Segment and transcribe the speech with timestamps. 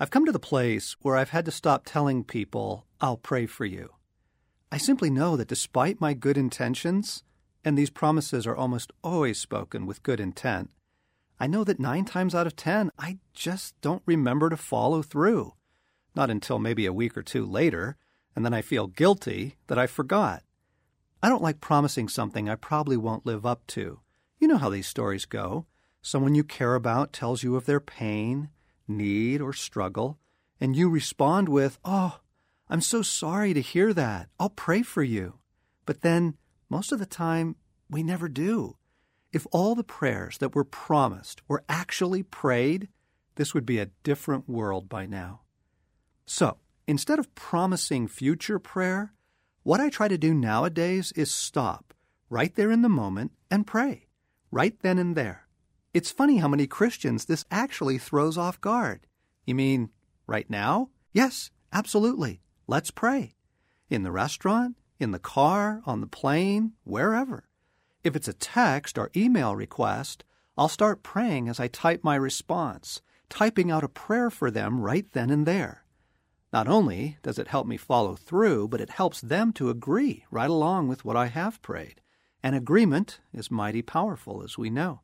[0.00, 3.64] I've come to the place where I've had to stop telling people, I'll pray for
[3.64, 3.90] you.
[4.72, 7.22] I simply know that despite my good intentions,
[7.64, 10.70] and these promises are almost always spoken with good intent,
[11.38, 15.54] I know that nine times out of ten, I just don't remember to follow through.
[16.16, 17.96] Not until maybe a week or two later,
[18.34, 20.42] and then I feel guilty that I forgot.
[21.22, 24.00] I don't like promising something I probably won't live up to.
[24.40, 25.66] You know how these stories go.
[26.02, 28.50] Someone you care about tells you of their pain,
[28.86, 30.18] need, or struggle,
[30.60, 32.20] and you respond with, Oh,
[32.68, 34.28] I'm so sorry to hear that.
[34.38, 35.38] I'll pray for you.
[35.86, 36.36] But then,
[36.70, 37.56] most of the time,
[37.90, 38.76] we never do.
[39.32, 42.88] If all the prayers that were promised were actually prayed,
[43.34, 45.40] this would be a different world by now.
[46.26, 49.12] So, instead of promising future prayer,
[49.62, 51.94] what I try to do nowadays is stop
[52.30, 54.08] right there in the moment and pray,
[54.50, 55.43] right then and there.
[55.94, 59.06] It's funny how many Christians this actually throws off guard.
[59.46, 59.90] You mean
[60.26, 60.90] right now?
[61.12, 62.40] Yes, absolutely.
[62.66, 63.36] Let's pray.
[63.88, 67.44] In the restaurant, in the car, on the plane, wherever.
[68.02, 70.24] If it's a text or email request,
[70.58, 75.06] I'll start praying as I type my response, typing out a prayer for them right
[75.12, 75.84] then and there.
[76.52, 80.50] Not only does it help me follow through, but it helps them to agree right
[80.50, 82.00] along with what I have prayed.
[82.42, 85.02] And agreement is mighty powerful, as we know.